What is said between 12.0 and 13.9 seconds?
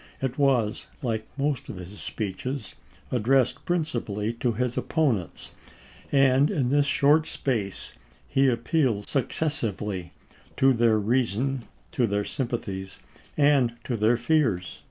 their sympathies, and